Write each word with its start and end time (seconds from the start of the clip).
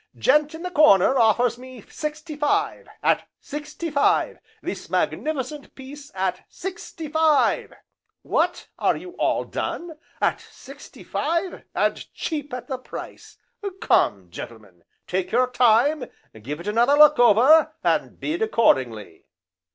"Gent 0.17 0.55
in 0.55 0.63
the 0.63 0.71
corner 0.71 1.15
offers 1.19 1.59
me 1.59 1.79
sixty 1.87 2.35
five, 2.35 2.87
at 3.03 3.27
sixty 3.39 3.91
five, 3.91 4.39
this 4.63 4.89
magnificent 4.89 5.75
piece 5.75 6.11
at 6.15 6.43
sixty 6.49 7.07
five! 7.07 7.71
What, 8.23 8.67
are 8.79 8.97
you 8.97 9.11
all 9.19 9.43
done? 9.43 9.99
at 10.19 10.41
sixty 10.41 11.03
five, 11.03 11.65
and 11.75 12.11
cheap 12.15 12.51
at 12.51 12.67
the 12.67 12.79
price, 12.79 13.37
come, 13.79 14.31
gentlemen, 14.31 14.85
take 15.05 15.31
your 15.31 15.51
time, 15.51 16.05
give 16.41 16.59
it 16.59 16.67
another 16.67 16.95
look 16.97 17.19
over, 17.19 17.71
and 17.83 18.19
bid 18.19 18.41
accordingly." 18.41 19.27